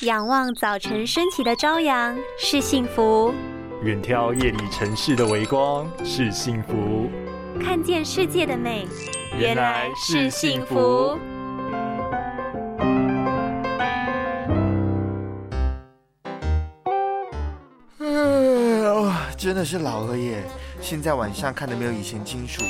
[0.00, 3.32] 仰望早晨升起的朝阳是幸福，
[3.82, 7.08] 远眺夜里城市的微光是幸福，
[7.62, 8.88] 看见世界的美
[9.38, 11.16] 原来是幸福。
[19.36, 20.42] 真的是老了耶！
[20.80, 22.62] 现在晚上看的没有以前清楚。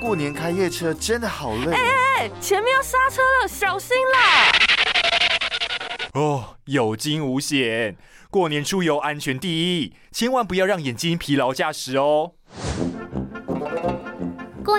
[0.00, 1.72] 过年开夜车真的好累。
[1.72, 4.39] 哎哎哎，前面要刹车了，小心啦！
[6.14, 7.96] 哦，有惊无险，
[8.30, 12.32] 过年出游安全第一，千万不要让眼睛疲劳驾驶哦。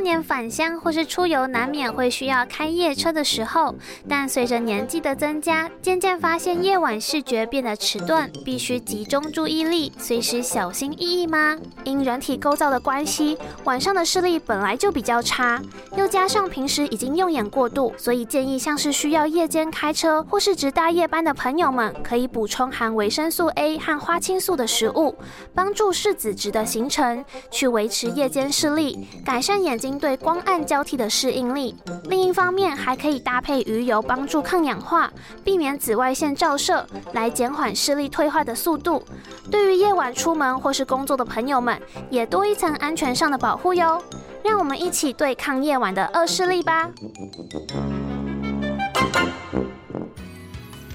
[0.01, 3.75] 年返乡或是出游，难免会需要开夜车的时候。
[4.09, 11.55] 但随着年纪的增加，渐渐发现夜晚视觉变得迟钝，必须集中注意力，随时小心翼翼吗？
[11.83, 15.61] 因人体构造的关系，晚上的视力本来就比较差，
[15.95, 25.15] 又加上平时已经用眼过度，所以建议像是需要夜间开车或是值大夜班的朋友们，可以补充含维生素 A 和花青素的食物，
[25.53, 29.90] 帮助视紫质的形成，去维持夜间视力，改善眼睛。
[29.97, 31.75] 对光暗交替的适应力，
[32.05, 35.11] 另一方面还可以搭配鱼油帮助抗氧化，
[35.43, 39.03] 避免紫外线照射，来减缓视力退化的速度。
[39.49, 44.01] 对于夜晚出门或是工作的朋友们，也多一层安全上的保护哟。
[44.43, 46.89] 让我们一起对抗夜晚的恶视力吧！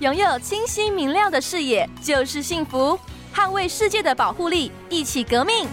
[0.00, 2.98] 拥有清晰明亮的视野就是幸福，
[3.34, 5.68] 捍卫世界的保护力，一起革命！